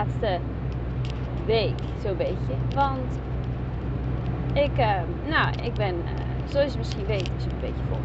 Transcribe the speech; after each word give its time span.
laatste 0.00 0.38
week, 1.46 1.78
zo'n 2.02 2.16
beetje. 2.16 2.54
Want 2.74 3.18
ik, 4.52 4.78
uh, 4.78 5.00
nou, 5.28 5.48
ik 5.62 5.74
ben, 5.74 5.94
uh, 5.94 6.10
zoals 6.48 6.72
je 6.72 6.78
misschien 6.78 7.06
weet, 7.06 7.30
als 7.34 7.44
je 7.44 7.50
een 7.50 7.60
beetje 7.60 7.82
volgt 7.88 8.04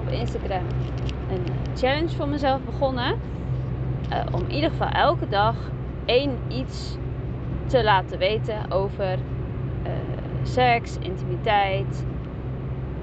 op 0.00 0.08
Instagram, 0.08 0.66
een 1.30 1.44
challenge 1.76 2.16
voor 2.16 2.28
mezelf 2.28 2.60
begonnen. 2.64 3.14
Uh, 4.12 4.20
om 4.32 4.40
in 4.40 4.50
ieder 4.50 4.70
geval 4.70 4.88
elke 4.88 5.28
dag 5.28 5.56
één 6.04 6.38
iets 6.48 6.96
te 7.66 7.84
laten 7.84 8.18
weten 8.18 8.70
over 8.70 9.18
seks, 10.42 10.98
intimiteit. 10.98 12.04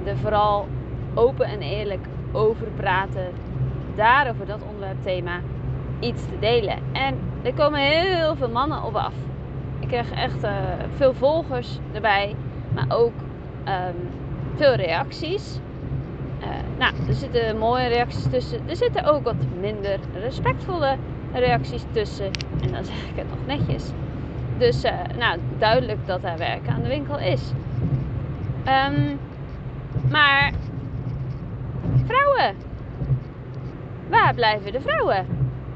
Er 0.03 0.17
vooral 0.17 0.67
open 1.13 1.45
en 1.45 1.61
eerlijk 1.61 2.05
over 2.31 2.67
praten. 2.75 3.31
Daarover 3.95 4.45
dat 4.45 4.61
onderwerp 4.61 5.03
thema 5.03 5.39
iets 5.99 6.25
te 6.25 6.39
delen. 6.39 6.77
En 6.91 7.30
er 7.41 7.53
komen 7.53 7.79
heel 7.79 8.35
veel 8.35 8.49
mannen 8.49 8.83
op 8.83 8.95
af. 8.95 9.13
Ik 9.79 9.87
krijg 9.87 10.11
echt 10.11 10.43
uh, 10.43 10.51
veel 10.95 11.13
volgers 11.13 11.79
erbij, 11.93 12.35
maar 12.73 12.85
ook 12.89 13.13
um, 13.67 14.09
veel 14.55 14.73
reacties. 14.73 15.59
Uh, 16.41 16.47
nou, 16.77 16.93
er 17.07 17.13
zitten 17.13 17.57
mooie 17.57 17.87
reacties 17.87 18.29
tussen. 18.29 18.69
Er 18.69 18.75
zitten 18.75 19.05
ook 19.05 19.23
wat 19.23 19.35
minder 19.59 19.99
respectvolle 20.13 20.95
reacties 21.33 21.83
tussen. 21.91 22.31
En 22.61 22.71
dan 22.71 22.85
zeg 22.85 22.95
ik 22.95 23.15
het 23.15 23.29
nog 23.29 23.57
netjes. 23.57 23.91
Dus 24.57 24.85
uh, 24.85 24.91
nou, 25.17 25.39
duidelijk 25.57 26.07
dat 26.07 26.23
er 26.23 26.37
werk 26.37 26.67
aan 26.67 26.81
de 26.81 26.87
winkel 26.87 27.19
is. 27.19 27.51
Um, 28.67 29.19
maar 30.09 30.51
vrouwen. 32.05 32.55
Waar 34.09 34.33
blijven 34.33 34.71
de 34.71 34.81
vrouwen? 34.81 35.25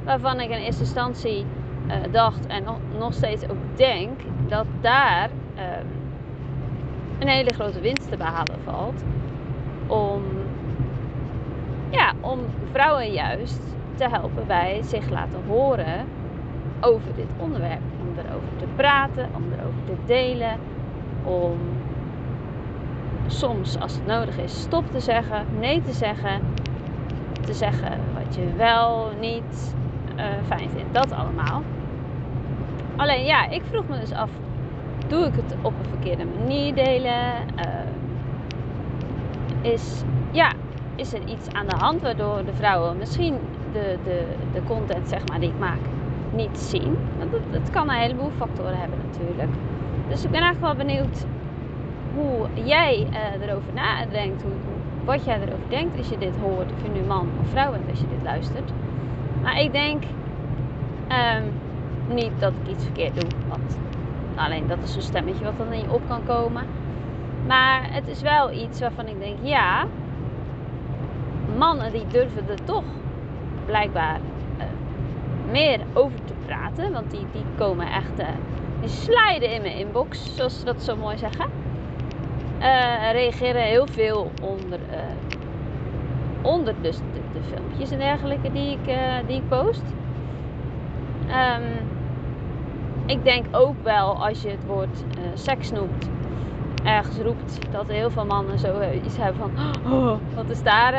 Waarvan 0.04 0.40
ik 0.40 0.50
in 0.50 0.58
eerste 0.58 0.82
instantie 0.82 1.46
uh, 1.88 1.94
dacht 2.12 2.48
en 2.48 2.64
nog, 2.64 2.78
nog, 2.98 3.14
steeds 3.14 3.50
ook 3.50 3.78
denk 3.78 4.20
dat 4.48 4.66
daar 4.82 5.30
uh, 5.58 5.64
een 7.20 7.28
hele 7.28 7.54
grote 7.54 7.80
winst 7.80 8.10
te 8.10 8.18
behalen 8.18 8.60
valt. 8.64 9.04
Om, 9.88 10.24
ja, 11.90 12.14
om 12.20 12.40
vrouwen 12.72 13.12
juist 13.12 13.62
te 13.96 14.10
helpen 14.10 14.48
bij 14.48 14.82
zich 14.84 15.10
laten 15.10 15.40
horen 15.48 16.06
over 16.82 17.16
dit 17.16 17.30
onderwerp. 17.38 17.82
Om 18.00 18.26
erover 18.26 18.56
te 18.58 18.68
praten, 18.76 19.30
om 19.36 19.44
erover 19.52 19.84
te 19.86 19.96
delen, 20.06 20.58
om 21.24 21.58
soms 23.28 23.80
als 23.80 23.94
het 23.94 24.06
nodig 24.06 24.38
is 24.38 24.62
stop 24.62 24.92
te 24.92 25.00
zeggen, 25.00 25.46
nee 25.60 25.82
te 25.82 25.94
zeggen, 25.94 26.42
te 27.42 27.54
zeggen 27.54 28.00
wat 28.14 28.36
je 28.36 28.54
wel 28.56 29.12
niet 29.20 29.76
uh, 30.16 30.24
fijn 30.48 30.70
vindt. 30.70 30.94
Dat 30.94 31.12
allemaal. 31.12 31.64
Alleen 32.96 33.26
ja, 33.26 33.50
ik 33.50 33.62
vroeg 33.70 33.88
me 33.88 34.00
dus 34.00 34.14
af, 34.14 34.30
doe 35.08 35.26
ik 35.26 35.36
het 35.36 35.56
op 35.62 35.74
een 35.80 35.90
verkeerde 35.90 36.26
manier 36.40 36.76
delen? 36.76 37.24
Uh, 37.58 37.64
is, 39.72 40.04
ja, 40.32 40.52
is 40.96 41.14
er 41.14 41.28
iets 41.28 41.48
aan 41.52 41.68
de 41.68 41.76
hand 41.76 42.02
waardoor 42.02 42.46
de 42.46 42.54
vrouwen 42.54 42.98
misschien 42.98 43.38
de, 43.72 43.98
de, 44.04 44.26
de 44.54 44.64
content 44.64 45.10
zeg 45.10 45.28
maar, 45.28 45.40
die 45.40 45.50
ik 45.50 45.60
maak 45.60 45.80
niet 46.34 46.58
zien? 46.58 46.98
Want 47.18 47.32
dat, 47.52 47.70
kan 47.70 47.90
een 47.90 47.96
heleboel 47.96 48.32
factoren 48.38 48.78
hebben 48.78 49.00
natuurlijk. 49.12 49.52
Dus 50.10 50.24
ik 50.24 50.32
ben 50.32 50.42
eigenlijk 50.42 50.78
wel 50.78 50.86
benieuwd 50.86 51.26
hoe 52.16 52.66
jij 52.66 53.08
uh, 53.12 53.48
erover 53.48 53.74
nadenkt, 53.74 54.42
hoe, 54.42 54.52
wat 55.06 55.26
jij 55.26 55.36
erover 55.36 55.70
denkt 55.70 55.98
als 55.98 56.10
je 56.10 56.18
dit 56.18 56.36
hoort, 56.42 56.72
of 56.72 56.82
je 56.82 57.00
nu 57.00 57.08
man 57.08 57.30
of 57.42 57.50
vrouw 57.50 57.72
bent 57.72 57.90
als 57.90 58.00
je 58.00 58.08
dit 58.08 58.24
luistert. 58.24 58.72
Maar 59.42 59.60
ik 59.60 59.72
denk 59.72 60.04
um, 61.10 61.52
niet 62.08 62.32
dat 62.40 62.52
ik 62.64 62.72
iets 62.72 62.84
verkeerd 62.84 63.22
doe, 63.22 63.30
want 63.48 63.78
alleen 64.36 64.68
dat 64.68 64.78
is 64.84 64.96
een 64.96 65.02
stemmetje 65.02 65.44
wat 65.44 65.58
dan 65.58 65.74
in 65.74 65.80
je 65.80 65.92
op 65.92 66.02
kan 66.08 66.26
komen. 66.26 66.64
Maar 67.48 67.94
het 67.94 68.08
is 68.08 68.22
wel 68.22 68.52
iets 68.52 68.80
waarvan 68.80 69.08
ik 69.08 69.20
denk, 69.20 69.38
ja, 69.42 69.86
mannen 71.58 71.92
die 71.92 72.08
durven 72.08 72.50
er 72.50 72.64
toch 72.64 72.84
blijkbaar 73.66 74.20
uh, 74.58 74.64
meer 75.52 75.80
over 75.94 76.24
te 76.26 76.34
praten, 76.46 76.92
want 76.92 77.12
die, 77.12 77.26
die 77.32 77.44
komen 77.58 77.88
echt, 77.88 78.20
uh, 78.20 78.26
die 78.80 78.90
slijden 78.90 79.54
in 79.54 79.62
mijn 79.62 79.78
inbox, 79.78 80.36
zoals 80.36 80.60
ze 80.60 80.66
dat 80.66 80.84
zo 80.84 80.96
mooi 80.96 81.18
zeggen 81.18 81.46
uh, 82.60 83.12
reageren 83.12 83.62
heel 83.62 83.88
veel 83.88 84.32
onder, 84.42 84.80
onder 86.42 86.74
dus 86.82 86.98
de, 86.98 87.40
filmpjes 87.54 87.92
en 87.92 87.98
dergelijke 87.98 88.52
die 88.52 88.72
ik, 88.72 88.96
die 89.28 89.36
ik 89.36 89.48
post. 89.50 89.84
Um, 91.28 91.95
ik 93.06 93.24
denk 93.24 93.46
ook 93.52 93.84
wel 93.84 94.26
als 94.26 94.42
je 94.42 94.50
het 94.50 94.66
woord 94.66 95.04
seks 95.34 95.72
noemt, 95.72 96.10
ergens 96.84 97.18
roept, 97.18 97.60
dat 97.72 97.88
heel 97.88 98.10
veel 98.10 98.26
mannen 98.26 98.60
zo 98.60 98.82
iets 99.04 99.18
hebben 99.18 99.42
van: 99.42 99.52
oh, 99.94 100.18
wat, 100.36 100.50
is 100.50 100.64
daar, 100.64 100.94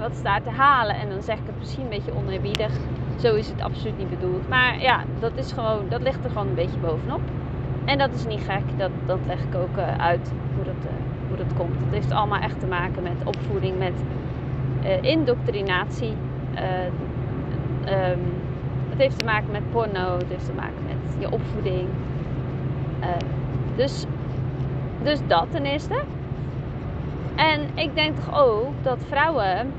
wat 0.00 0.10
is 0.10 0.22
daar 0.22 0.42
te 0.42 0.50
halen? 0.50 0.94
En 0.94 1.08
dan 1.08 1.22
zeg 1.22 1.38
ik 1.38 1.46
het 1.46 1.58
misschien 1.58 1.82
een 1.82 1.88
beetje 1.88 2.14
oneerbiedig. 2.14 2.72
Zo 3.16 3.34
is 3.34 3.48
het 3.48 3.62
absoluut 3.62 3.98
niet 3.98 4.10
bedoeld. 4.10 4.48
Maar 4.48 4.82
ja, 4.82 5.04
dat, 5.20 5.32
is 5.34 5.52
gewoon, 5.52 5.88
dat 5.88 6.02
ligt 6.02 6.24
er 6.24 6.30
gewoon 6.30 6.48
een 6.48 6.54
beetje 6.54 6.78
bovenop. 6.78 7.20
En 7.84 7.98
dat 7.98 8.12
is 8.12 8.26
niet 8.26 8.44
gek, 8.44 8.78
dat, 8.78 8.90
dat 9.06 9.18
leg 9.26 9.38
ik 9.38 9.54
ook 9.54 9.78
uit 9.98 10.32
hoe 10.54 10.64
dat, 10.64 10.90
hoe 11.28 11.36
dat 11.36 11.54
komt. 11.56 11.74
Het 11.84 11.94
heeft 11.94 12.12
allemaal 12.12 12.40
echt 12.40 12.60
te 12.60 12.66
maken 12.66 13.02
met 13.02 13.16
opvoeding, 13.24 13.78
met 13.78 13.94
indoctrinatie. 15.00 16.12
Um, 17.86 18.33
het 18.94 19.02
heeft 19.02 19.18
te 19.18 19.24
maken 19.24 19.50
met 19.50 19.70
porno, 19.70 20.16
het 20.18 20.28
heeft 20.28 20.46
te 20.46 20.52
maken 20.52 20.84
met 20.86 21.16
je 21.18 21.30
opvoeding. 21.30 21.88
dus, 23.76 24.04
dus 25.02 25.20
dat 25.26 25.46
ten 25.50 25.64
eerste. 25.64 25.94
En 27.34 27.60
ik 27.74 27.94
denk 27.94 28.16
toch 28.16 28.38
ook 28.44 28.72
dat 28.82 28.98
vrouwen, 29.08 29.72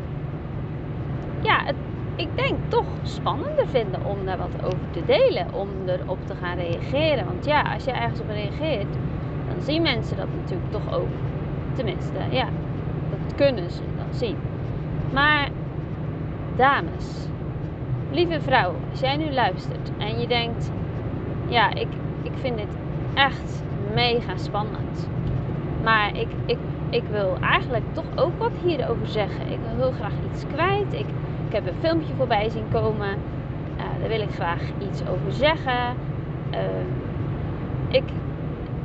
ja, 1.42 1.64
het, 1.64 1.76
ik 2.16 2.28
denk 2.36 2.58
toch 2.68 2.86
spannender 3.04 3.68
vinden 3.68 4.06
om 4.06 4.26
daar 4.26 4.38
wat 4.38 4.64
over 4.64 4.92
te 4.92 5.06
delen, 5.06 5.54
om 5.54 5.70
erop 5.86 6.20
te 6.26 6.36
gaan 6.36 6.58
reageren. 6.58 7.26
Want 7.26 7.46
ja, 7.46 7.62
als 7.74 7.84
je 7.84 7.92
ergens 7.92 8.20
op 8.20 8.30
reageert, 8.30 8.94
dan 9.48 9.62
zien 9.62 9.82
mensen 9.82 10.18
dat 10.18 10.28
natuurlijk 10.42 10.72
toch 10.72 10.94
ook. 10.94 11.14
Tenminste, 11.74 12.18
ja, 12.30 12.48
dat 13.10 13.36
kunnen 13.36 13.72
ze 13.72 13.82
dan 13.98 14.14
zien. 14.14 14.38
Maar, 15.14 15.50
dames, 16.56 17.28
lieve 18.12 18.42
vrouw, 18.42 18.74
als 18.92 19.00
jij 19.00 19.18
nu 19.18 19.34
luistert 19.34 19.92
en 19.98 20.20
je 20.20 20.28
denkt: 20.28 20.72
ja, 21.48 21.70
ik, 21.70 21.88
ik 22.24 22.32
vind 22.42 22.58
dit 22.58 22.78
echt 23.14 23.64
mega 23.94 24.38
spannend. 24.38 25.10
Maar 25.84 26.18
ik, 26.18 26.28
ik, 26.46 26.58
ik 26.90 27.04
wil 27.12 27.38
eigenlijk 27.42 27.84
toch 27.94 28.06
ook 28.16 28.38
wat 28.38 28.52
hierover 28.64 29.08
zeggen. 29.08 29.52
Ik 29.52 29.58
wil 29.68 29.76
heel 29.76 29.92
graag 29.92 30.14
iets 30.32 30.44
kwijt. 30.54 30.94
Ik, 30.94 31.06
ik 31.48 31.54
heb 31.54 31.68
een 31.68 31.80
filmpje 31.80 32.14
voorbij 32.18 32.50
zien 32.50 32.66
komen. 32.72 33.10
Uh, 33.78 33.84
daar 34.00 34.10
wil 34.10 34.22
ik 34.22 34.34
graag 34.34 34.62
iets 34.90 35.02
over 35.02 35.32
zeggen. 35.32 35.96
Uh, 36.54 36.60
ik, 37.88 38.04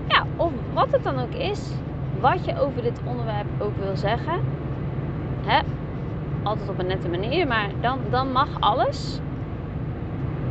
ja, 0.09 0.25
of 0.37 0.53
wat 0.73 0.89
het 0.91 1.03
dan 1.03 1.19
ook 1.19 1.35
is, 1.35 1.71
wat 2.21 2.45
je 2.45 2.61
over 2.61 2.83
dit 2.83 3.01
onderwerp 3.05 3.47
ook 3.59 3.77
wil 3.77 3.97
zeggen. 3.97 4.41
Hè? 5.47 5.59
Altijd 6.43 6.69
op 6.69 6.79
een 6.79 6.87
nette 6.87 7.09
manier, 7.09 7.47
maar 7.47 7.69
dan, 7.81 7.99
dan 8.11 8.33
mag 8.33 8.49
alles. 8.61 9.21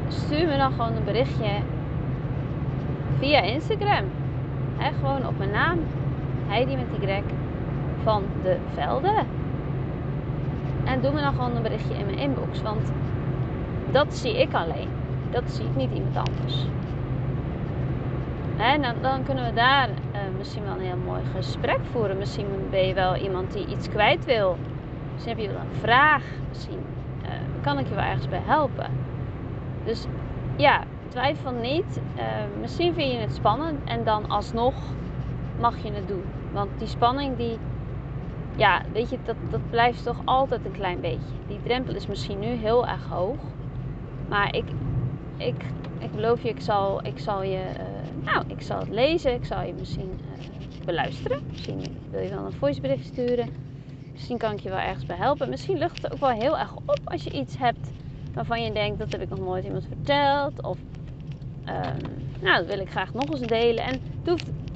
Stuur 0.08 0.48
me 0.48 0.58
dan 0.58 0.72
gewoon 0.72 0.96
een 0.96 1.04
berichtje 1.04 1.50
via 3.20 3.41
Instagram. 3.41 4.06
Hè? 4.78 4.91
Gewoon 4.94 5.28
op 5.28 5.38
mijn 5.38 5.52
naam, 5.52 5.80
Heidi 6.47 6.76
met 6.76 7.09
Y 7.09 7.22
van 8.03 8.24
de 8.44 8.58
Velden. 8.74 9.28
En 10.84 11.02
doe 11.02 11.12
me 11.12 11.22
dan 11.22 11.34
gewoon 11.34 11.56
een 11.56 11.62
berichtje 11.62 11.94
in 11.94 12.06
mijn 12.06 12.18
inbox. 12.18 12.62
Want 12.62 12.92
dat 13.92 14.14
zie 14.14 14.42
ik 14.42 14.53
alleen. 14.53 14.90
Dat 15.32 15.44
zie 15.52 15.66
ik 15.66 15.76
niet 15.76 15.92
iemand 15.94 16.18
anders. 16.18 16.66
En 18.58 18.82
dan, 18.82 18.94
dan 19.02 19.24
kunnen 19.24 19.46
we 19.46 19.53
daar 19.53 19.90
uh, 19.90 20.20
misschien 20.38 20.64
wel 20.64 20.74
een 20.74 20.85
heel 20.85 21.03
mooi 21.06 21.22
gesprek 21.35 21.80
voeren. 21.92 22.18
Misschien 22.18 22.47
ben 22.70 22.88
je 22.88 22.94
wel 22.94 23.16
iemand 23.16 23.53
die 23.53 23.68
iets 23.68 23.90
kwijt 23.90 24.26
wil. 24.26 24.58
Misschien 25.20 25.38
heb 25.38 25.48
je 25.48 25.54
wel 25.54 25.66
een 25.72 25.80
vraag. 25.80 26.24
Misschien 26.48 26.80
uh, 27.24 27.30
kan 27.62 27.80
ik 27.80 27.88
je 27.88 27.96
wel 27.96 28.04
ergens 28.04 28.28
bij 28.28 28.42
helpen. 28.44 28.92
Dus 29.84 30.06
ja, 30.58 30.84
twijfel 31.08 31.52
niet. 31.52 32.02
Uh, 32.18 32.24
misschien 32.60 32.94
vind 32.94 33.12
je 33.12 33.18
het 33.18 33.34
spannend 33.34 33.80
en 33.86 34.04
dan 34.04 34.30
alsnog 34.30 34.74
mag 35.60 35.84
je 35.84 35.92
het 35.92 36.08
doen. 36.08 36.24
Want 36.52 36.70
die 36.78 36.88
spanning 36.88 37.38
die 37.38 37.58
ja, 38.56 38.82
weet 38.94 39.10
je, 39.10 39.18
dat, 39.24 39.36
dat 39.50 39.70
blijft 39.70 40.04
toch 40.04 40.22
altijd 40.26 40.66
een 40.66 40.72
klein 40.72 41.00
beetje. 41.02 41.34
Die 41.48 41.60
drempel 41.64 41.96
is 41.96 42.08
misschien 42.08 42.40
nu 42.40 42.48
heel 42.48 42.88
erg 42.88 43.08
hoog. 43.08 43.40
Maar 44.30 44.56
ik, 44.56 44.66
ik, 45.38 45.66
ik 45.98 46.12
beloof 46.12 46.42
je, 46.42 46.50
ik 46.50 46.62
zal, 46.62 47.06
ik 47.06 47.20
zal 47.20 47.44
je, 47.44 47.64
uh, 47.78 48.34
nou, 48.34 48.44
ik 48.48 48.62
zal 48.62 48.80
het 48.80 48.90
lezen. 48.90 49.34
Ik 49.34 49.46
zal 49.46 49.62
je 49.62 49.74
misschien 49.74 50.20
beluisteren. 50.86 51.42
Misschien 51.50 51.82
wil 52.10 52.22
je 52.22 52.30
wel 52.30 52.46
een 52.46 52.52
voicebericht 52.52 53.06
sturen. 53.06 53.69
Misschien 54.20 54.38
kan 54.38 54.52
ik 54.52 54.60
je 54.60 54.70
wel 54.70 54.80
ergens 54.80 55.06
bij 55.06 55.16
helpen. 55.16 55.50
Misschien 55.50 55.78
lucht 55.78 56.02
het 56.02 56.14
ook 56.14 56.20
wel 56.20 56.30
heel 56.30 56.58
erg 56.58 56.76
op 56.76 57.00
als 57.04 57.24
je 57.24 57.32
iets 57.32 57.58
hebt 57.58 57.92
waarvan 58.34 58.64
je 58.64 58.72
denkt, 58.72 59.00
dat 59.00 59.12
heb 59.12 59.22
ik 59.22 59.30
nog 59.30 59.40
nooit 59.40 59.66
iemand 59.66 59.86
verteld. 59.88 60.64
Of 60.64 60.78
ehm, 61.66 61.98
nou, 62.42 62.58
dat 62.58 62.66
wil 62.66 62.80
ik 62.80 62.92
graag 62.92 63.14
nog 63.14 63.30
eens 63.30 63.40
delen. 63.42 63.84
En 63.84 64.00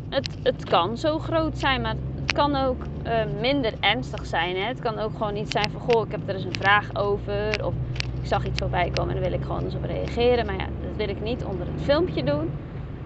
het, 0.10 0.38
het 0.44 0.64
kan 0.64 0.98
zo 0.98 1.20
groot 1.20 1.58
zijn, 1.58 1.82
maar 1.82 1.96
het 2.22 2.34
kan 2.34 2.56
ook 2.56 2.84
eh, 3.04 3.22
minder 3.40 3.74
ernstig 3.80 4.26
zijn. 4.26 4.56
Hè? 4.56 4.64
Het 4.64 4.80
kan 4.80 5.00
ook 5.00 5.12
gewoon 5.18 5.36
iets 5.36 5.52
zijn 5.52 5.72
van, 5.72 5.82
goh, 5.82 6.06
ik 6.06 6.12
heb 6.12 6.22
er 6.30 6.36
eens 6.36 6.46
een 6.46 6.56
vraag 6.60 6.96
over. 6.96 7.66
Of 7.66 7.74
ik 8.22 8.28
zag 8.28 8.46
iets 8.46 8.60
voorbij 8.60 8.90
komen 8.90 9.16
en 9.16 9.22
daar 9.22 9.30
wil 9.30 9.40
ik 9.40 9.46
gewoon 9.46 9.64
eens 9.64 9.76
op 9.76 9.84
reageren. 9.84 10.46
Maar 10.46 10.58
ja, 10.58 10.66
dat 10.66 10.96
wil 10.96 11.10
ik 11.10 11.22
niet 11.22 11.44
onder 11.44 11.68
het 11.68 11.82
filmpje 11.82 12.24
doen. 12.24 12.52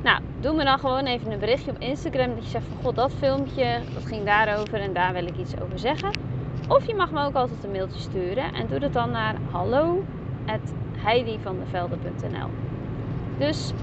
Nou, 0.02 0.22
doe 0.40 0.56
me 0.56 0.64
dan 0.64 0.80
gewoon 0.80 1.06
even 1.06 1.32
een 1.32 1.40
berichtje 1.40 1.72
op 1.72 1.80
Instagram 1.80 2.36
dat 2.36 2.44
je 2.44 2.50
zegt 2.50 2.66
van, 2.66 2.78
goh, 2.78 2.96
dat 2.96 3.14
filmpje, 3.14 3.82
dat 3.94 4.06
ging 4.06 4.26
daarover 4.26 4.82
en 4.82 4.94
daar 4.94 5.14
wil 5.14 5.26
ik 5.26 5.38
iets 5.38 5.60
over 5.62 5.80
zeggen. 5.80 6.12
Of 6.68 6.88
je 6.88 6.96
mag 6.96 7.12
me 7.12 7.26
ook 7.26 7.36
altijd 7.36 7.64
een 7.64 7.72
mailtje 7.72 8.00
sturen 8.00 8.54
en 8.54 8.68
doe 8.68 8.80
dat 8.80 8.94
dan 8.94 9.12
naar 9.12 9.36
hallo@heidivandevelde.nl. 9.52 12.50
Dus 13.38 13.74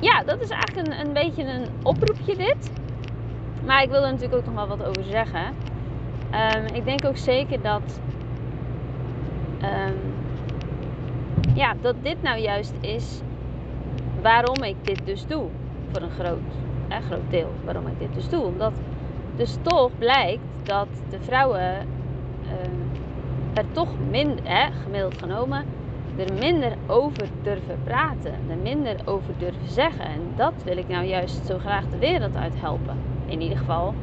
ja, 0.00 0.22
dat 0.22 0.40
is 0.40 0.48
eigenlijk 0.48 0.88
een, 0.88 1.00
een 1.06 1.12
beetje 1.12 1.44
een 1.44 1.68
oproepje 1.82 2.36
dit. 2.36 2.72
Maar 3.64 3.82
ik 3.82 3.90
wil 3.90 4.04
er 4.04 4.10
natuurlijk 4.10 4.38
ook 4.38 4.44
nog 4.54 4.54
wel 4.54 4.66
wat 4.76 4.86
over 4.86 5.04
zeggen. 5.04 5.54
Um, 6.34 6.66
ik 6.74 6.84
denk 6.84 7.04
ook 7.04 7.16
zeker 7.16 7.62
dat, 7.62 8.00
um, 9.62 9.96
ja, 11.54 11.74
dat 11.80 11.94
dit 12.02 12.22
nou 12.22 12.38
juist 12.38 12.74
is 12.80 13.22
waarom 14.22 14.62
ik 14.62 14.76
dit 14.82 15.00
dus 15.04 15.26
doe. 15.26 15.44
Voor 15.92 16.02
een 16.02 16.10
groot, 16.10 16.38
eh, 16.88 16.98
groot 16.98 17.30
deel 17.30 17.52
waarom 17.64 17.86
ik 17.86 17.98
dit 17.98 18.14
dus 18.14 18.28
doe. 18.28 18.44
Omdat 18.44 18.72
dus 19.36 19.56
toch 19.62 19.90
blijkt 19.98 20.42
dat 20.62 20.88
de 21.10 21.18
vrouwen 21.20 21.86
uh, 22.42 23.58
er 23.58 23.64
toch 23.72 23.88
minder, 24.10 24.70
gemiddeld 24.84 25.18
genomen, 25.18 25.64
er 26.16 26.34
minder 26.38 26.72
over 26.86 27.28
durven 27.42 27.78
praten. 27.84 28.32
Er 28.50 28.56
minder 28.62 28.96
over 29.04 29.34
durven 29.38 29.68
zeggen. 29.68 30.04
En 30.04 30.20
dat 30.36 30.52
wil 30.64 30.76
ik 30.76 30.88
nou 30.88 31.04
juist 31.04 31.46
zo 31.46 31.58
graag 31.58 31.84
de 31.90 31.98
wereld 31.98 32.36
uit 32.36 32.60
helpen. 32.60 32.96
In 33.26 33.40
ieder 33.40 33.58
geval 33.58 33.94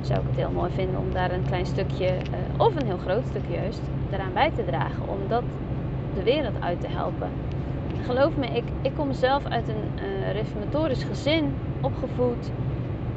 zou 0.00 0.20
ik 0.20 0.26
het 0.26 0.36
heel 0.36 0.50
mooi 0.50 0.70
vinden 0.74 1.00
om 1.00 1.12
daar 1.12 1.30
een 1.30 1.46
klein 1.46 1.66
stukje, 1.66 2.06
uh, 2.06 2.60
of 2.60 2.76
een 2.76 2.86
heel 2.86 2.98
groot 2.98 3.26
stukje 3.26 3.54
juist, 3.54 3.80
eraan 4.10 4.32
bij 4.32 4.50
te 4.50 4.64
dragen. 4.64 5.08
Om 5.08 5.18
dat 5.28 5.42
de 6.14 6.22
wereld 6.22 6.60
uit 6.60 6.80
te 6.80 6.88
helpen. 6.88 7.30
Geloof 8.04 8.36
me, 8.36 8.46
ik, 8.46 8.64
ik 8.82 8.92
kom 8.96 9.12
zelf 9.12 9.44
uit 9.44 9.68
een 9.68 10.04
uh, 10.04 10.32
reformatorisch 10.32 11.04
gezin 11.04 11.54
opgevoed. 11.80 12.50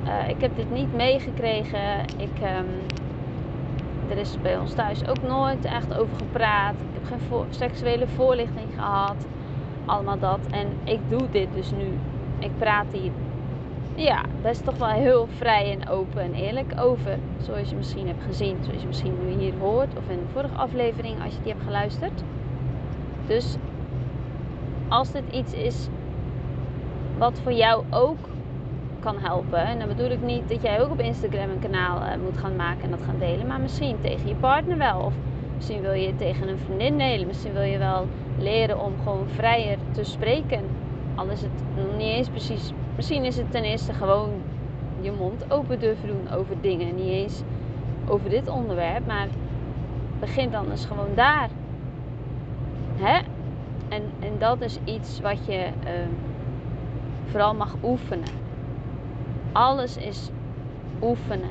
Uh, 0.05 0.29
ik 0.29 0.41
heb 0.41 0.55
dit 0.55 0.71
niet 0.71 0.95
meegekregen. 0.95 1.99
Ik, 2.17 2.37
um, 2.41 2.67
er 4.09 4.17
is 4.17 4.37
bij 4.41 4.57
ons 4.57 4.73
thuis 4.73 5.07
ook 5.07 5.21
nooit 5.21 5.65
echt 5.65 5.97
over 5.97 6.17
gepraat. 6.17 6.73
Ik 6.73 7.09
heb 7.09 7.21
geen 7.29 7.45
seksuele 7.49 8.07
voorlichting 8.07 8.67
gehad. 8.75 9.27
Allemaal 9.85 10.19
dat. 10.19 10.39
En 10.51 10.67
ik 10.83 10.99
doe 11.09 11.29
dit 11.31 11.47
dus 11.53 11.71
nu. 11.71 11.97
Ik 12.39 12.51
praat 12.57 12.85
hier 12.91 13.11
ja, 13.95 14.21
best 14.41 14.63
toch 14.63 14.77
wel 14.77 14.87
heel 14.87 15.27
vrij 15.37 15.77
en 15.79 15.89
open 15.89 16.21
en 16.21 16.33
eerlijk 16.33 16.73
over. 16.79 17.17
Zoals 17.41 17.69
je 17.69 17.75
misschien 17.75 18.07
hebt 18.07 18.23
gezien, 18.23 18.57
zoals 18.61 18.81
je 18.81 18.87
misschien 18.87 19.15
nu 19.25 19.41
hier 19.41 19.53
hoort. 19.59 19.97
Of 19.97 20.09
in 20.09 20.17
de 20.17 20.31
vorige 20.33 20.55
aflevering 20.55 21.23
als 21.23 21.33
je 21.33 21.41
die 21.43 21.51
hebt 21.51 21.63
geluisterd. 21.63 22.23
Dus 23.27 23.57
als 24.91 25.11
dit 25.11 25.23
iets 25.31 25.53
is 25.53 25.87
wat 27.17 27.39
voor 27.43 27.53
jou 27.53 27.83
ook 27.89 28.17
kan 28.99 29.15
helpen. 29.19 29.59
En 29.59 29.79
dan 29.79 29.87
bedoel 29.87 30.09
ik 30.09 30.21
niet 30.21 30.49
dat 30.49 30.61
jij 30.61 30.81
ook 30.81 30.91
op 30.91 30.99
Instagram 30.99 31.49
een 31.49 31.59
kanaal 31.59 31.97
uh, 31.97 32.07
moet 32.23 32.37
gaan 32.37 32.55
maken 32.55 32.83
en 32.83 32.89
dat 32.89 33.03
gaan 33.05 33.19
delen. 33.19 33.47
Maar 33.47 33.59
misschien 33.59 33.97
tegen 34.01 34.27
je 34.27 34.35
partner 34.35 34.77
wel. 34.77 34.99
Of 34.99 35.13
misschien 35.55 35.81
wil 35.81 35.93
je 35.93 36.07
het 36.07 36.17
tegen 36.17 36.47
een 36.47 36.57
vriendin 36.57 36.97
delen. 36.97 37.27
Misschien 37.27 37.53
wil 37.53 37.61
je 37.61 37.77
wel 37.77 38.07
leren 38.37 38.79
om 38.79 38.93
gewoon 39.03 39.27
vrijer 39.35 39.77
te 39.91 40.03
spreken. 40.03 40.61
Al 41.15 41.27
is 41.27 41.41
het 41.41 41.51
niet 41.97 42.07
eens 42.07 42.29
precies. 42.29 42.71
Misschien 42.95 43.23
is 43.23 43.37
het 43.37 43.51
ten 43.51 43.63
eerste 43.63 43.93
gewoon 43.93 44.29
je 45.01 45.11
mond 45.11 45.51
open 45.51 45.79
durven 45.79 46.07
doen 46.07 46.37
over 46.37 46.55
dingen. 46.61 46.95
Niet 46.95 47.11
eens 47.11 47.41
over 48.07 48.29
dit 48.29 48.47
onderwerp. 48.47 49.05
Maar 49.07 49.27
begin 50.19 50.51
dan 50.51 50.71
eens 50.71 50.85
gewoon 50.85 51.15
daar. 51.15 51.49
Hè? 52.95 53.19
Dat 54.41 54.61
is 54.61 54.77
iets 54.83 55.19
wat 55.19 55.45
je 55.45 55.69
uh, 55.85 55.91
vooral 57.25 57.55
mag 57.55 57.75
oefenen. 57.83 58.29
Alles 59.51 59.97
is 59.97 60.29
oefenen. 61.01 61.49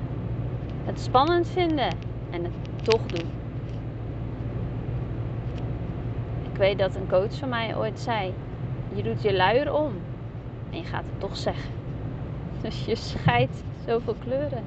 Het 0.84 1.00
spannend 1.00 1.48
vinden 1.48 1.88
en 2.30 2.44
het 2.44 2.52
toch 2.82 3.06
doen. 3.06 3.30
Ik 6.52 6.56
weet 6.56 6.78
dat 6.78 6.94
een 6.94 7.08
coach 7.08 7.34
van 7.34 7.48
mij 7.48 7.76
ooit 7.76 8.00
zei: 8.00 8.34
Je 8.94 9.02
doet 9.02 9.22
je 9.22 9.36
luier 9.36 9.74
om 9.74 9.92
en 10.70 10.78
je 10.78 10.84
gaat 10.84 11.04
het 11.10 11.20
toch 11.20 11.36
zeggen. 11.36 11.72
Dus 12.62 12.84
je 12.84 12.94
scheidt 12.94 13.62
zoveel 13.86 14.16
kleuren. 14.24 14.64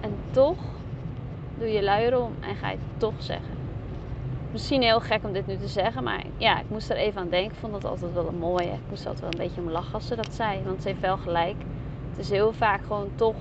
En 0.00 0.14
toch 0.30 0.62
doe 1.58 1.68
je 1.68 1.82
luier 1.82 2.20
om 2.20 2.32
en 2.40 2.56
ga 2.56 2.70
je 2.70 2.76
het 2.76 3.00
toch 3.00 3.22
zeggen. 3.22 3.61
Misschien 4.52 4.82
heel 4.82 5.00
gek 5.00 5.24
om 5.24 5.32
dit 5.32 5.46
nu 5.46 5.56
te 5.56 5.68
zeggen, 5.68 6.02
maar 6.02 6.24
ja, 6.36 6.58
ik 6.58 6.68
moest 6.68 6.90
er 6.90 6.96
even 6.96 7.20
aan 7.20 7.28
denken. 7.28 7.52
Ik 7.52 7.58
vond 7.58 7.72
dat 7.72 7.84
altijd 7.84 8.12
wel 8.12 8.28
een 8.28 8.38
mooie. 8.38 8.72
Ik 8.72 8.88
moest 8.88 9.06
altijd 9.06 9.20
wel 9.20 9.30
een 9.30 9.46
beetje 9.46 9.60
om 9.60 9.70
lachen 9.70 9.94
als 9.94 10.06
ze 10.06 10.16
dat 10.16 10.34
zei, 10.34 10.62
want 10.64 10.82
ze 10.82 10.88
heeft 10.88 11.00
wel 11.00 11.16
gelijk. 11.16 11.56
Het 12.10 12.18
is 12.18 12.30
heel 12.30 12.52
vaak 12.52 12.82
gewoon 12.82 13.10
toch 13.14 13.36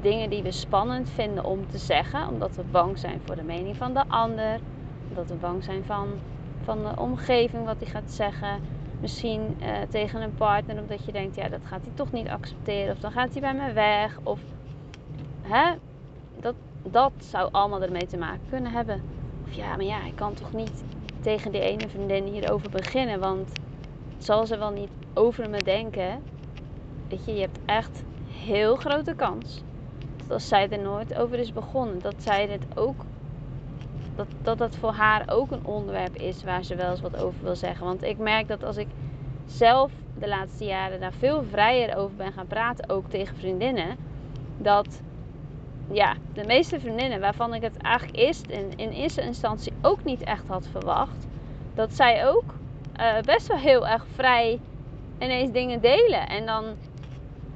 dingen 0.00 0.30
die 0.30 0.42
we 0.42 0.50
spannend 0.50 1.10
vinden 1.10 1.44
om 1.44 1.70
te 1.70 1.78
zeggen, 1.78 2.28
omdat 2.28 2.56
we 2.56 2.62
bang 2.70 2.98
zijn 2.98 3.20
voor 3.24 3.36
de 3.36 3.42
mening 3.42 3.76
van 3.76 3.94
de 3.94 4.04
ander, 4.08 4.60
omdat 5.08 5.28
we 5.28 5.34
bang 5.34 5.64
zijn 5.64 5.84
van, 5.84 6.08
van 6.62 6.82
de 6.82 6.96
omgeving 6.96 7.64
wat 7.64 7.76
hij 7.78 7.88
gaat 7.88 8.10
zeggen. 8.10 8.60
Misschien 9.00 9.56
uh, 9.60 9.68
tegen 9.88 10.22
een 10.22 10.34
partner, 10.34 10.80
omdat 10.80 11.04
je 11.04 11.12
denkt, 11.12 11.36
ja, 11.36 11.48
dat 11.48 11.60
gaat 11.64 11.82
hij 11.82 11.92
toch 11.94 12.12
niet 12.12 12.28
accepteren, 12.28 12.94
of 12.94 13.00
dan 13.00 13.12
gaat 13.12 13.32
hij 13.32 13.40
bij 13.40 13.54
me 13.54 13.72
weg, 13.72 14.18
of 14.22 14.40
hè, 15.42 15.74
dat, 16.40 16.54
dat 16.82 17.12
zou 17.18 17.48
allemaal 17.52 17.82
ermee 17.82 18.06
te 18.06 18.16
maken 18.16 18.46
kunnen 18.48 18.72
hebben. 18.72 19.17
Of 19.48 19.54
ja, 19.54 19.76
maar 19.76 19.84
ja, 19.84 20.04
ik 20.04 20.16
kan 20.16 20.34
toch 20.34 20.52
niet 20.52 20.84
tegen 21.20 21.52
die 21.52 21.60
ene 21.60 21.88
vriendin 21.88 22.26
hierover 22.26 22.70
beginnen, 22.70 23.20
want 23.20 23.58
zal 24.18 24.46
ze 24.46 24.58
wel 24.58 24.70
niet 24.70 24.90
over 25.14 25.50
me 25.50 25.62
denken? 25.62 26.22
Weet 27.08 27.24
je, 27.24 27.32
je 27.34 27.40
hebt 27.40 27.58
echt 27.66 28.04
heel 28.40 28.76
grote 28.76 29.14
kans 29.14 29.62
dat 30.16 30.30
als 30.30 30.48
zij 30.48 30.68
er 30.68 30.78
nooit 30.78 31.14
over 31.14 31.38
is 31.38 31.52
begonnen, 31.52 32.00
dat 32.00 32.14
zij 32.22 32.46
dit 32.46 32.66
ook, 32.74 33.04
dat, 34.14 34.26
dat 34.42 34.58
dat 34.58 34.76
voor 34.76 34.92
haar 34.92 35.24
ook 35.30 35.50
een 35.50 35.64
onderwerp 35.64 36.16
is 36.16 36.42
waar 36.42 36.64
ze 36.64 36.74
wel 36.74 36.90
eens 36.90 37.00
wat 37.00 37.16
over 37.16 37.44
wil 37.44 37.56
zeggen. 37.56 37.86
Want 37.86 38.02
ik 38.02 38.18
merk 38.18 38.48
dat 38.48 38.64
als 38.64 38.76
ik 38.76 38.88
zelf 39.46 39.92
de 40.18 40.28
laatste 40.28 40.64
jaren 40.64 41.00
daar 41.00 41.12
veel 41.12 41.44
vrijer 41.44 41.96
over 41.96 42.16
ben 42.16 42.32
gaan 42.32 42.46
praten, 42.46 42.88
ook 42.90 43.08
tegen 43.08 43.36
vriendinnen, 43.36 43.96
dat 44.58 45.02
ja, 45.90 46.16
de 46.32 46.44
meeste 46.44 46.80
vriendinnen 46.80 47.20
waarvan 47.20 47.54
ik 47.54 47.62
het 47.62 47.76
eigenlijk 47.76 48.18
eerst 48.18 48.46
in, 48.46 48.72
in 48.76 48.90
eerste 48.90 49.22
instantie 49.22 49.72
ook 49.82 50.04
niet 50.04 50.22
echt 50.22 50.46
had 50.46 50.68
verwacht, 50.70 51.26
dat 51.74 51.94
zij 51.94 52.28
ook 52.28 52.54
uh, 53.00 53.20
best 53.24 53.46
wel 53.46 53.58
heel 53.58 53.88
erg 53.88 54.06
vrij 54.14 54.60
ineens 55.18 55.52
dingen 55.52 55.80
delen. 55.80 56.28
En 56.28 56.46
dan 56.46 56.64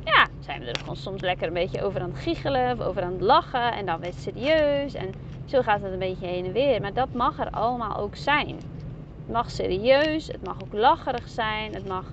ja, 0.04 0.28
zijn 0.40 0.60
we 0.60 0.66
er 0.66 0.78
gewoon 0.78 0.96
soms 0.96 1.20
lekker 1.20 1.46
een 1.46 1.52
beetje 1.52 1.82
over 1.82 2.00
aan 2.00 2.10
het 2.10 2.18
giechelen 2.18 2.72
of 2.72 2.86
over 2.86 3.02
aan 3.02 3.12
het 3.12 3.20
lachen 3.20 3.72
en 3.72 3.86
dan 3.86 4.00
weer 4.00 4.12
serieus. 4.12 4.94
En 4.94 5.10
zo 5.44 5.62
gaat 5.62 5.82
het 5.82 5.92
een 5.92 5.98
beetje 5.98 6.26
heen 6.26 6.44
en 6.44 6.52
weer. 6.52 6.80
Maar 6.80 6.92
dat 6.92 7.12
mag 7.12 7.38
er 7.38 7.50
allemaal 7.50 7.96
ook 7.96 8.16
zijn. 8.16 8.48
Het 9.18 9.32
mag 9.32 9.50
serieus, 9.50 10.26
het 10.26 10.44
mag 10.44 10.62
ook 10.62 10.72
lacherig 10.72 11.28
zijn, 11.28 11.74
het 11.74 11.88
mag. 11.88 12.04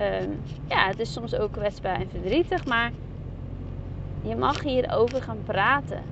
Um, 0.00 0.40
ja, 0.68 0.86
het 0.86 0.98
is 0.98 1.12
soms 1.12 1.34
ook 1.34 1.52
kwetsbaar 1.52 2.00
en 2.00 2.10
verdrietig, 2.10 2.64
maar 2.66 2.92
je 4.28 4.36
mag 4.36 4.62
hierover 4.62 5.22
gaan 5.22 5.42
praten. 5.44 6.02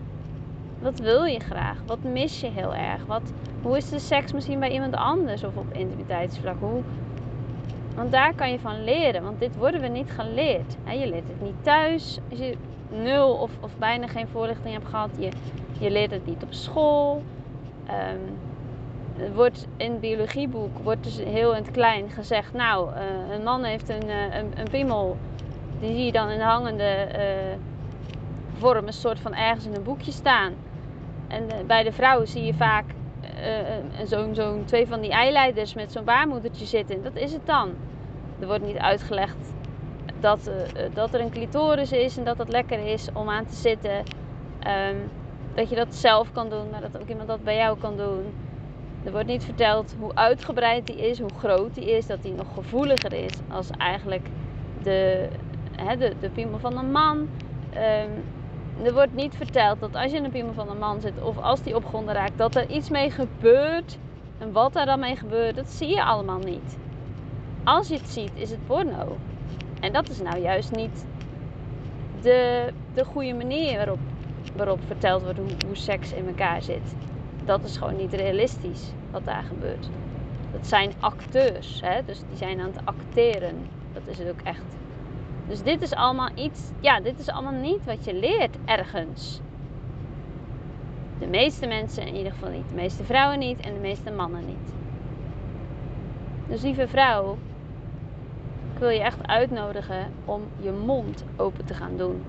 Wat 0.78 0.98
wil 0.98 1.24
je 1.24 1.40
graag? 1.40 1.78
Wat 1.86 2.02
mis 2.02 2.40
je 2.40 2.50
heel 2.50 2.74
erg? 2.74 3.06
Wat, 3.06 3.32
hoe 3.62 3.76
is 3.76 3.88
de 3.88 3.98
seks 3.98 4.32
misschien 4.32 4.60
bij 4.60 4.70
iemand 4.70 4.94
anders 4.94 5.44
of 5.44 5.56
op 5.56 5.72
intimiteitsvlak? 5.72 6.56
Hoe, 6.60 6.82
want 7.94 8.12
daar 8.12 8.34
kan 8.34 8.50
je 8.50 8.58
van 8.58 8.84
leren, 8.84 9.22
want 9.22 9.40
dit 9.40 9.56
worden 9.56 9.80
we 9.80 9.88
niet 9.88 10.10
geleerd. 10.10 10.76
Je 10.84 11.06
leert 11.06 11.28
het 11.28 11.42
niet 11.42 11.62
thuis 11.62 12.18
als 12.30 12.38
je 12.38 12.56
nul 12.88 13.32
of, 13.34 13.50
of 13.60 13.76
bijna 13.78 14.06
geen 14.06 14.28
voorlichting 14.28 14.74
hebt 14.74 14.88
gehad. 14.88 15.10
Je, 15.18 15.30
je 15.78 15.90
leert 15.90 16.10
het 16.10 16.26
niet 16.26 16.42
op 16.42 16.52
school. 16.52 17.22
Um, 17.88 18.38
wordt 19.34 19.66
in 19.76 19.90
het 19.90 20.00
biologieboek 20.00 20.78
wordt 20.78 21.04
dus 21.04 21.16
heel 21.16 21.54
in 21.54 21.62
het 21.62 21.70
klein 21.70 22.10
gezegd: 22.10 22.52
Nou, 22.52 22.90
uh, 22.90 23.34
een 23.34 23.42
man 23.42 23.64
heeft 23.64 23.88
een, 23.88 24.06
uh, 24.06 24.34
een, 24.34 24.52
een, 24.56 24.68
piemel. 24.70 25.16
Die 25.80 25.94
zie 25.94 26.04
je 26.04 26.12
dan 26.12 26.28
in 26.28 26.38
de 26.38 26.44
hangende 26.44 27.08
uh, 27.12 27.56
vorm, 28.64 28.86
een 28.86 28.92
soort 28.92 29.20
van 29.20 29.34
ergens 29.34 29.66
in 29.66 29.74
een 29.74 29.82
boekje 29.82 30.12
staan. 30.12 30.52
En 31.28 31.66
bij 31.66 31.82
de 31.82 31.92
vrouwen 31.92 32.28
zie 32.28 32.44
je 32.44 32.54
vaak 32.54 32.84
zo'n 34.04 34.34
zo 34.34 34.62
twee 34.64 34.86
van 34.86 35.00
die 35.00 35.10
eileiders 35.10 35.74
met 35.74 35.92
zo'n 35.92 36.04
baarmoedertje 36.04 36.64
zitten. 36.64 37.02
Dat 37.02 37.16
is 37.16 37.32
het 37.32 37.46
dan. 37.46 37.70
Er 38.40 38.46
wordt 38.46 38.66
niet 38.66 38.76
uitgelegd 38.76 39.54
dat, 40.20 40.48
uh, 40.48 40.82
dat 40.94 41.14
er 41.14 41.20
een 41.20 41.30
clitoris 41.30 41.92
is 41.92 42.16
en 42.16 42.24
dat 42.24 42.36
dat 42.36 42.48
lekker 42.48 42.86
is 42.86 43.08
om 43.12 43.28
aan 43.28 43.46
te 43.46 43.54
zitten. 43.54 43.96
Um, 43.96 45.10
dat 45.54 45.68
je 45.68 45.76
dat 45.76 45.94
zelf 45.94 46.32
kan 46.32 46.48
doen, 46.48 46.70
maar 46.70 46.80
dat 46.80 47.00
ook 47.00 47.08
iemand 47.08 47.28
dat 47.28 47.44
bij 47.44 47.56
jou 47.56 47.78
kan 47.78 47.96
doen. 47.96 48.24
Er 49.04 49.12
wordt 49.12 49.26
niet 49.26 49.44
verteld 49.44 49.96
hoe 49.98 50.14
uitgebreid 50.14 50.86
die 50.86 51.08
is, 51.08 51.20
hoe 51.20 51.34
groot 51.38 51.74
die 51.74 51.96
is, 51.96 52.06
dat 52.06 52.22
die 52.22 52.32
nog 52.32 52.46
gevoeliger 52.54 53.12
is 53.12 53.32
als 53.48 53.70
eigenlijk 53.70 54.26
de, 54.82 55.28
hè, 55.76 55.96
de, 55.96 56.12
de 56.20 56.30
piemel 56.30 56.58
van 56.58 56.78
een 56.78 56.90
man. 56.90 57.28
Ehm, 57.72 58.10
er 58.82 58.92
wordt 58.92 59.14
niet 59.14 59.36
verteld 59.36 59.80
dat 59.80 59.94
als 59.94 60.10
je 60.10 60.16
in 60.16 60.24
een 60.24 60.30
piemel 60.30 60.52
van 60.52 60.70
een 60.70 60.78
man 60.78 61.00
zit 61.00 61.22
of 61.22 61.38
als 61.38 61.62
die 61.62 61.76
opgewonden 61.76 62.14
raakt, 62.14 62.38
dat 62.38 62.56
er 62.56 62.70
iets 62.70 62.90
mee 62.90 63.10
gebeurt. 63.10 63.98
En 64.38 64.52
wat 64.52 64.72
daar 64.72 64.86
dan 64.86 65.00
mee 65.00 65.16
gebeurt, 65.16 65.56
dat 65.56 65.70
zie 65.70 65.88
je 65.88 66.04
allemaal 66.04 66.38
niet. 66.38 66.78
Als 67.64 67.88
je 67.88 67.94
het 67.94 68.08
ziet, 68.08 68.30
is 68.34 68.50
het 68.50 68.66
porno. 68.66 69.16
En 69.80 69.92
dat 69.92 70.08
is 70.08 70.20
nou 70.20 70.38
juist 70.38 70.70
niet 70.70 71.06
de, 72.20 72.68
de 72.94 73.04
goede 73.04 73.34
manier 73.34 73.76
waarop, 73.76 73.98
waarop 74.56 74.78
verteld 74.86 75.22
wordt 75.22 75.38
hoe, 75.38 75.48
hoe 75.66 75.76
seks 75.76 76.12
in 76.12 76.26
elkaar 76.26 76.62
zit. 76.62 76.94
Dat 77.44 77.64
is 77.64 77.76
gewoon 77.76 77.96
niet 77.96 78.12
realistisch 78.12 78.92
wat 79.10 79.24
daar 79.24 79.42
gebeurt. 79.42 79.88
Dat 80.52 80.66
zijn 80.66 80.92
acteurs, 81.00 81.80
hè? 81.84 82.04
dus 82.04 82.18
die 82.28 82.36
zijn 82.36 82.60
aan 82.60 82.72
het 82.74 82.80
acteren. 82.84 83.54
Dat 83.92 84.02
is 84.06 84.18
het 84.18 84.28
ook 84.28 84.40
echt. 84.42 84.64
Dus 85.48 85.62
dit 85.62 85.82
is 85.82 85.94
allemaal 85.94 86.30
iets, 86.34 86.70
ja, 86.80 87.00
dit 87.00 87.18
is 87.18 87.28
allemaal 87.28 87.60
niet 87.60 87.84
wat 87.84 88.04
je 88.04 88.14
leert 88.14 88.56
ergens. 88.64 89.40
De 91.18 91.26
meeste 91.26 91.66
mensen 91.66 92.06
in 92.06 92.14
ieder 92.14 92.32
geval 92.32 92.50
niet. 92.50 92.68
De 92.68 92.74
meeste 92.74 93.04
vrouwen 93.04 93.38
niet 93.38 93.60
en 93.60 93.74
de 93.74 93.80
meeste 93.80 94.10
mannen 94.10 94.46
niet. 94.46 94.74
Dus 96.48 96.62
lieve 96.62 96.88
vrouw, 96.88 97.36
ik 98.72 98.78
wil 98.78 98.88
je 98.88 99.00
echt 99.00 99.26
uitnodigen 99.26 100.12
om 100.24 100.42
je 100.60 100.72
mond 100.72 101.24
open 101.36 101.64
te 101.64 101.74
gaan 101.74 101.96
doen. 101.96 102.22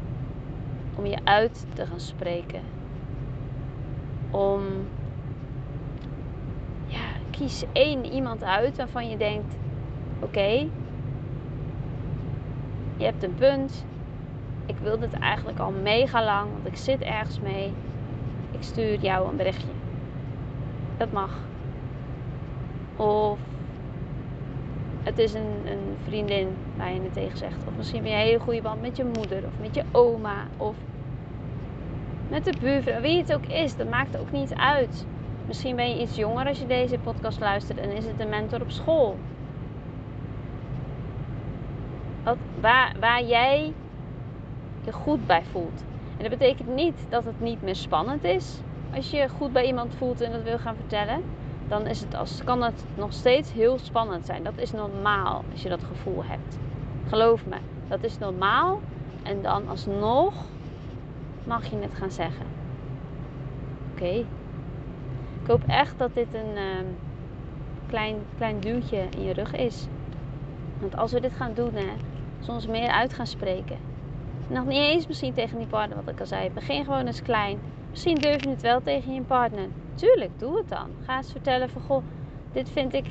Om 0.95 1.05
je 1.05 1.17
uit 1.23 1.65
te 1.73 1.85
gaan 1.85 1.99
spreken. 1.99 2.61
Om, 4.31 4.61
ja, 6.85 7.05
kies 7.31 7.63
één 7.71 8.05
iemand 8.05 8.43
uit 8.43 8.77
waarvan 8.77 9.09
je 9.09 9.17
denkt: 9.17 9.55
oké, 10.19 10.67
je 12.97 13.05
hebt 13.05 13.23
een 13.23 13.35
punt. 13.35 13.85
Ik 14.65 14.75
wil 14.81 14.99
dit 14.99 15.13
eigenlijk 15.13 15.59
al 15.59 15.71
mega 15.71 16.23
lang, 16.23 16.51
want 16.51 16.65
ik 16.65 16.75
zit 16.75 17.01
ergens 17.01 17.39
mee. 17.39 17.73
Ik 18.51 18.63
stuur 18.63 18.99
jou 18.99 19.29
een 19.29 19.35
berichtje. 19.35 19.67
Dat 20.97 21.11
mag. 21.11 21.31
Of 22.95 23.39
het 25.03 25.19
is 25.19 25.33
een, 25.33 25.61
een 25.65 25.97
vriendin 26.03 26.47
waar 26.77 26.93
je 26.93 27.01
het 27.01 27.13
tegen 27.13 27.37
zegt. 27.37 27.67
Of 27.67 27.73
misschien 27.77 28.01
ben 28.01 28.11
je 28.11 28.17
een 28.17 28.23
hele 28.23 28.39
goede 28.39 28.61
band 28.61 28.81
met 28.81 28.97
je 28.97 29.05
moeder 29.05 29.37
of 29.37 29.59
met 29.61 29.75
je 29.75 29.83
oma 29.91 30.47
of 30.57 30.75
met 32.29 32.45
de 32.45 32.53
buurvrouw. 32.59 33.01
Wie 33.01 33.17
het 33.17 33.33
ook 33.33 33.45
is, 33.45 33.75
dat 33.75 33.89
maakt 33.89 34.17
ook 34.17 34.31
niet 34.31 34.53
uit. 34.53 35.05
Misschien 35.47 35.75
ben 35.75 35.89
je 35.89 36.01
iets 36.01 36.15
jonger 36.15 36.47
als 36.47 36.59
je 36.59 36.65
deze 36.65 36.97
podcast 36.97 37.39
luistert 37.39 37.79
en 37.79 37.91
is 37.91 38.05
het 38.05 38.19
een 38.19 38.29
mentor 38.29 38.61
op 38.61 38.71
school. 38.71 39.17
Waar, 42.99 43.23
jij 43.23 43.73
je 44.83 44.91
goed 44.91 45.27
bij 45.27 45.43
voelt. 45.43 45.83
En 46.17 46.29
dat 46.29 46.39
betekent 46.39 46.75
niet 46.75 47.05
dat 47.09 47.23
het 47.25 47.39
niet 47.39 47.61
meer 47.61 47.75
spannend 47.75 48.23
is 48.23 48.59
als 48.95 49.09
je 49.09 49.17
je 49.17 49.29
goed 49.29 49.53
bij 49.53 49.65
iemand 49.65 49.95
voelt 49.95 50.21
en 50.21 50.31
dat 50.31 50.43
wil 50.43 50.57
gaan 50.57 50.75
vertellen. 50.75 51.23
Dan 51.67 51.87
is 51.87 52.01
het 52.01 52.15
als, 52.15 52.43
kan 52.43 52.61
het 52.61 52.85
nog 52.95 53.13
steeds 53.13 53.53
heel 53.53 53.77
spannend 53.77 54.25
zijn. 54.25 54.43
Dat 54.43 54.57
is 54.57 54.71
normaal 54.71 55.43
als 55.51 55.61
je 55.61 55.69
dat 55.69 55.83
gevoel 55.83 56.23
hebt. 56.23 56.57
Geloof 57.07 57.45
me, 57.45 57.55
dat 57.87 58.03
is 58.03 58.17
normaal. 58.17 58.79
En 59.23 59.41
dan 59.41 59.67
alsnog 59.67 60.33
mag 61.43 61.65
je 61.65 61.77
het 61.77 61.93
gaan 61.93 62.11
zeggen. 62.11 62.45
Oké. 63.91 64.25
Ik 65.41 65.47
hoop 65.47 65.63
echt 65.67 65.97
dat 65.97 66.13
dit 66.13 66.27
een 66.33 66.55
uh, 66.55 66.85
klein, 67.87 68.15
klein 68.37 68.59
duwtje 68.59 69.07
in 69.17 69.23
je 69.23 69.33
rug 69.33 69.55
is. 69.55 69.87
Want 70.79 70.97
als 70.97 71.11
we 71.11 71.21
dit 71.21 71.33
gaan 71.33 71.53
doen, 71.53 71.73
hè, 71.73 71.91
soms 72.45 72.67
meer 72.67 72.89
uit 72.89 73.13
gaan 73.13 73.27
spreken. 73.27 73.77
Nog 74.47 74.65
niet 74.65 74.77
eens 74.77 75.07
misschien 75.07 75.33
tegen 75.33 75.57
die 75.57 75.67
partner, 75.67 76.03
wat 76.03 76.13
ik 76.13 76.19
al 76.19 76.25
zei. 76.25 76.49
Begin 76.49 76.83
gewoon 76.83 77.05
eens 77.05 77.21
klein. 77.21 77.59
Misschien 77.89 78.15
durf 78.15 78.43
je 78.43 78.49
het 78.49 78.61
wel 78.61 78.81
tegen 78.81 79.13
je 79.13 79.21
partner. 79.21 79.67
Tuurlijk, 79.95 80.39
doe 80.39 80.57
het 80.57 80.69
dan. 80.69 80.89
Ga 81.05 81.17
eens 81.17 81.31
vertellen 81.31 81.69
van, 81.69 81.81
goh, 81.81 82.03
dit 82.51 82.69
vind 82.69 82.93
ik, 82.93 83.05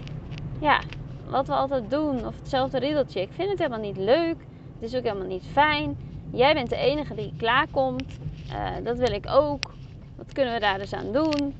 ja, 0.60 0.80
wat 1.28 1.46
we 1.46 1.54
altijd 1.54 1.90
doen. 1.90 2.26
Of 2.26 2.38
hetzelfde 2.38 2.78
riedeltje. 2.78 3.20
Ik 3.20 3.32
vind 3.32 3.48
het 3.50 3.58
helemaal 3.58 3.80
niet 3.80 3.96
leuk. 3.96 4.36
Het 4.74 4.92
is 4.92 4.94
ook 4.96 5.02
helemaal 5.02 5.26
niet 5.26 5.46
fijn. 5.52 5.96
Jij 6.32 6.54
bent 6.54 6.70
de 6.70 6.76
enige 6.76 7.14
die 7.14 7.32
klaarkomt. 7.36 8.18
Uh, 8.52 8.84
dat 8.84 8.98
wil 8.98 9.12
ik 9.12 9.26
ook. 9.28 9.74
Wat 10.16 10.32
kunnen 10.32 10.54
we 10.54 10.60
daar 10.60 10.78
dus 10.78 10.92
aan 10.92 11.12
doen? 11.12 11.54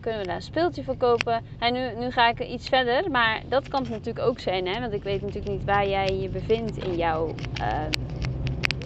Kunnen 0.00 0.20
we 0.20 0.26
daar 0.26 0.36
een 0.36 0.42
speeltje 0.42 0.84
voor 0.84 0.96
kopen? 0.96 1.42
En 1.58 1.72
nu, 1.72 1.94
nu 1.98 2.10
ga 2.10 2.28
ik 2.28 2.40
iets 2.40 2.68
verder, 2.68 3.10
maar 3.10 3.42
dat 3.48 3.68
kan 3.68 3.80
het 3.80 3.90
natuurlijk 3.90 4.26
ook 4.26 4.38
zijn, 4.38 4.66
hè? 4.66 4.80
Want 4.80 4.92
ik 4.92 5.02
weet 5.02 5.20
natuurlijk 5.20 5.52
niet 5.52 5.64
waar 5.64 5.88
jij 5.88 6.20
je 6.20 6.28
bevindt 6.28 6.76
in 6.76 6.96
jouw, 6.96 7.34
uh, 7.60 7.82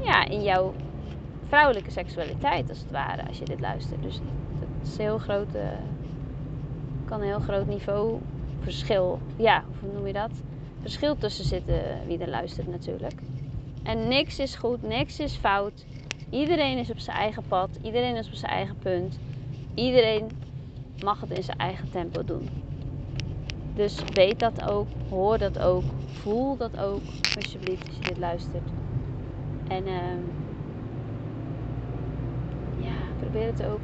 ja, 0.05 0.25
in 0.25 0.43
jouw 0.43 0.75
vrouwelijke 1.49 1.91
seksualiteit, 1.91 2.69
als 2.69 2.79
het 2.79 2.91
ware, 2.91 3.27
als 3.27 3.39
je 3.39 3.45
dit 3.45 3.61
luistert. 3.61 4.03
Dus 4.03 4.21
dat 4.61 4.69
is 4.83 4.99
een 4.99 5.05
heel 5.05 5.19
groot, 5.19 5.55
uh, 5.55 5.63
kan 7.05 7.21
een 7.21 7.27
heel 7.27 7.41
groot 7.41 7.67
niveau 7.67 8.21
verschil, 8.61 9.19
ja, 9.37 9.65
hoe 9.81 9.93
noem 9.93 10.07
je 10.07 10.13
dat? 10.13 10.43
Verschil 10.81 11.19
tussen 11.19 11.45
zitten 11.45 11.83
wie 12.07 12.19
er 12.19 12.29
luistert 12.29 12.67
natuurlijk. 12.67 13.21
En 13.83 14.09
niks 14.09 14.39
is 14.39 14.55
goed, 14.55 14.83
niks 14.83 15.21
is 15.21 15.37
fout. 15.37 15.87
Iedereen 16.31 16.79
is 16.79 16.91
op 16.91 16.99
zijn 16.99 17.17
eigen 17.17 17.43
pad, 17.49 17.79
iedereen 17.83 18.17
is 18.17 18.27
op 18.27 18.35
zijn 18.35 18.53
eigen 18.53 18.77
punt. 18.79 19.19
Iedereen 19.75 20.31
mag 21.03 21.21
het 21.21 21.31
in 21.31 21.43
zijn 21.43 21.59
eigen 21.59 21.91
tempo 21.91 22.25
doen. 22.25 22.49
Dus 23.75 23.99
weet 24.13 24.39
dat 24.39 24.69
ook, 24.69 24.87
hoor 25.09 25.39
dat 25.39 25.59
ook, 25.59 25.83
voel 26.07 26.57
dat 26.57 26.79
ook, 26.79 27.01
alsjeblieft, 27.37 27.87
als 27.87 27.97
je 27.97 28.03
dit 28.03 28.19
luistert. 28.19 28.69
En 29.69 29.87
uh, 29.87 29.93
ja, 32.77 32.95
probeer 33.19 33.47
het 33.47 33.65
ook. 33.65 33.81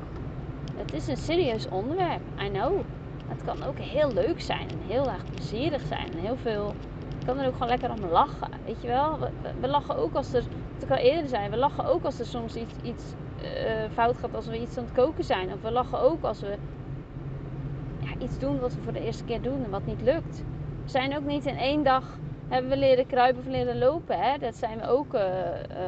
Het 0.77 0.93
is 0.93 1.07
een 1.07 1.17
serieus 1.17 1.69
onderwerp, 1.69 2.21
I 2.41 2.49
know. 2.49 2.81
Het 3.27 3.45
kan 3.45 3.63
ook 3.63 3.79
heel 3.79 4.13
leuk 4.13 4.41
zijn 4.41 4.69
en 4.69 4.79
heel 4.87 5.11
erg 5.11 5.25
plezierig 5.35 5.83
zijn. 5.83 6.13
En 6.13 6.19
heel 6.19 6.37
veel, 6.37 6.75
ik 7.19 7.27
kan 7.27 7.39
er 7.39 7.47
ook 7.47 7.53
gewoon 7.53 7.69
lekker 7.69 7.91
om 7.91 8.11
lachen, 8.11 8.51
weet 8.65 8.83
je 8.83 8.89
wel. 8.89 9.19
We, 9.61 9.69
lachen 9.69 9.97
ook 9.97 10.15
als 10.15 10.33
er, 10.33 10.43
wat 10.75 10.83
ik 10.83 10.91
al 10.91 10.97
eerder 10.97 11.29
zei, 11.29 11.49
we 11.49 11.57
lachen 11.57 11.85
ook 11.85 12.05
als 12.05 12.19
er 12.19 12.27
soms 12.27 12.57
iets, 12.57 12.75
iets 12.83 13.05
uh, 13.43 13.93
fout 13.93 14.17
gaat 14.17 14.35
als 14.35 14.47
we 14.47 14.61
iets 14.61 14.77
aan 14.77 14.85
het 14.85 14.93
koken 14.93 15.25
zijn. 15.25 15.53
Of 15.53 15.63
we 15.63 15.71
lachen 15.71 16.01
ook 16.01 16.23
als 16.23 16.41
we 16.41 16.57
iets 18.23 18.39
doen 18.39 18.61
wat 18.61 18.75
we 18.75 18.81
voor 18.81 18.93
de 18.93 19.05
eerste 19.05 19.25
keer 19.25 19.43
doen 19.43 19.65
en 19.65 19.71
wat 19.71 19.87
niet 19.87 20.03
lukt. 20.03 20.43
We 20.85 20.91
zijn 20.91 21.17
ook 21.17 21.25
niet 21.25 21.47
in 21.47 21.57
één 21.57 21.83
dag 21.83 22.19
hebben 22.49 22.71
we 22.71 22.77
leren 22.77 23.07
kruipen 23.07 23.43
of 23.43 23.49
leren 23.49 23.79
lopen. 23.79 24.19
Hè? 24.19 24.39
Dat 24.39 24.57
zijn 24.57 24.79
we 24.79 24.89
ook 24.89 25.15
uh, 25.15 25.21
uh, 25.21 25.27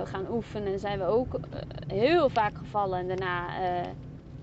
gaan 0.04 0.26
oefenen. 0.30 0.72
En 0.72 0.78
zijn 0.78 0.98
we 0.98 1.04
ook 1.04 1.34
uh, 1.34 1.40
heel 1.86 2.28
vaak 2.28 2.58
gevallen. 2.58 2.98
En 2.98 3.06
daarna 3.06 3.46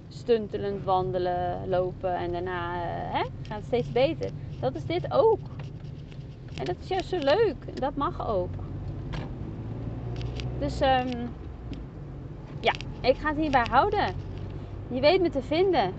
stuntelend 0.07 0.83
wandelen, 0.83 1.69
lopen. 1.69 2.15
En 2.15 2.31
daarna 2.31 2.73
hè, 3.11 3.23
gaat 3.41 3.57
het 3.57 3.65
steeds 3.65 3.91
beter. 3.91 4.29
Dat 4.59 4.75
is 4.75 4.85
dit 4.85 5.11
ook. 5.11 5.39
En 6.57 6.65
dat 6.65 6.75
is 6.79 6.87
juist 6.87 7.09
zo 7.09 7.17
leuk. 7.17 7.79
Dat 7.79 7.95
mag 7.95 8.27
ook. 8.27 8.53
Dus 10.59 10.81
um, 10.81 11.29
ja, 12.59 12.73
ik 13.01 13.17
ga 13.17 13.27
het 13.29 13.37
hierbij 13.37 13.65
houden. 13.69 14.15
Je 14.87 14.99
weet 14.99 15.21
me 15.21 15.29
te 15.29 15.41
vinden. 15.41 15.93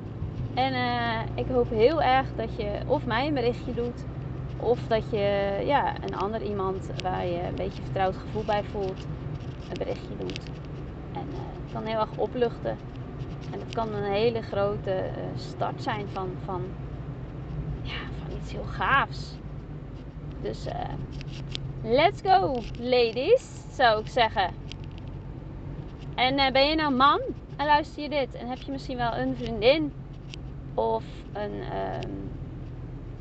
En 0.54 0.72
uh, 0.72 1.20
ik 1.34 1.46
hoop 1.46 1.70
heel 1.70 2.02
erg 2.02 2.26
dat 2.36 2.56
je 2.56 2.80
of 2.86 3.06
mij 3.06 3.26
een 3.26 3.34
berichtje 3.34 3.74
doet. 3.74 4.04
Of 4.56 4.78
dat 4.86 5.10
je 5.10 5.56
ja, 5.64 5.94
een 6.02 6.16
ander 6.16 6.42
iemand 6.42 6.90
waar 7.02 7.26
je 7.26 7.42
een 7.42 7.54
beetje 7.54 7.82
vertrouwd 7.82 8.16
gevoel 8.16 8.44
bij 8.44 8.62
voelt. 8.64 9.06
Een 9.68 9.78
berichtje 9.78 10.16
doet. 10.18 10.40
En 11.12 11.26
uh, 11.32 11.38
het 11.62 11.72
kan 11.72 11.84
heel 11.84 12.00
erg 12.00 12.16
opluchten. 12.16 12.78
En 13.52 13.60
het 13.60 13.74
kan 13.74 13.94
een 13.94 14.12
hele 14.12 14.42
grote 14.42 14.90
uh, 14.90 15.38
start 15.38 15.82
zijn 15.82 16.06
van, 16.12 16.28
van, 16.44 16.62
ja, 17.82 17.98
van 18.22 18.36
iets 18.36 18.52
heel 18.52 18.64
gaafs. 18.64 19.34
Dus 20.42 20.66
let's 21.82 22.20
go 22.22 22.60
ladies, 22.78 23.64
zou 23.72 24.00
ik 24.00 24.06
zeggen. 24.06 24.50
En 26.14 26.52
ben 26.52 26.68
je 26.68 26.74
nou 26.74 26.94
man 26.94 27.20
en 27.56 27.66
luister 27.66 28.02
je 28.02 28.08
dit? 28.08 28.34
En 28.34 28.48
heb 28.48 28.58
je 28.58 28.72
misschien 28.72 28.96
wel 28.96 29.16
een 29.16 29.36
vriendin 29.36 29.92
of 30.80 31.04
een, 31.32 31.62
ehm, 31.62 32.10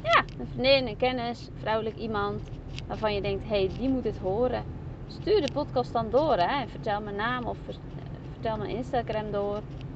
ja, 0.03 0.23
een 0.39 0.47
vriendin, 0.47 0.87
een 0.87 0.97
kennis, 0.97 1.49
vrouwelijk 1.59 1.97
iemand 1.97 2.41
waarvan 2.87 3.13
je 3.13 3.21
denkt: 3.21 3.43
hé, 3.43 3.65
hey, 3.65 3.69
die 3.77 3.89
moet 3.89 4.03
het 4.03 4.17
horen. 4.17 4.63
Stuur 5.07 5.45
de 5.45 5.53
podcast 5.53 5.93
dan 5.93 6.09
door 6.09 6.33
hè, 6.35 6.61
en 6.61 6.69
vertel 6.69 7.01
mijn 7.01 7.15
naam 7.15 7.45
of 7.45 7.57
vertel 8.31 8.57
mijn 8.57 8.69
Instagram 8.69 9.31
door. 9.31 9.55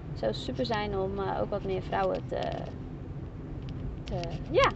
Het 0.10 0.20
zou 0.20 0.34
super 0.34 0.66
zijn 0.66 0.98
om 0.98 1.20
eh, 1.20 1.42
ook 1.42 1.50
wat 1.50 1.64
meer 1.64 1.82
vrouwen 1.82 2.28
te, 2.28 2.42
te, 4.04 4.20
ja, 4.52 4.72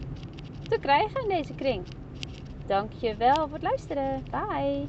te 0.62 0.78
krijgen 0.80 1.22
in 1.22 1.28
deze 1.28 1.54
kring. 1.54 1.84
Dankjewel 2.66 3.34
voor 3.34 3.52
het 3.52 3.62
luisteren. 3.62 4.22
Bye. 4.30 4.88